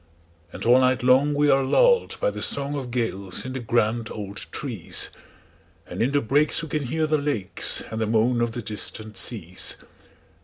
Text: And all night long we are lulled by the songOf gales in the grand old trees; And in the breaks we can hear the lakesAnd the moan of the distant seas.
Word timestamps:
And 0.51 0.65
all 0.65 0.79
night 0.79 1.03
long 1.03 1.35
we 1.35 1.47
are 1.51 1.61
lulled 1.63 2.17
by 2.19 2.31
the 2.31 2.39
songOf 2.39 2.89
gales 2.89 3.45
in 3.45 3.53
the 3.53 3.59
grand 3.59 4.09
old 4.09 4.47
trees; 4.51 5.11
And 5.85 6.01
in 6.01 6.11
the 6.11 6.21
breaks 6.21 6.63
we 6.63 6.69
can 6.69 6.85
hear 6.87 7.05
the 7.05 7.19
lakesAnd 7.19 7.99
the 7.99 8.07
moan 8.07 8.41
of 8.41 8.53
the 8.53 8.63
distant 8.63 9.15
seas. 9.15 9.75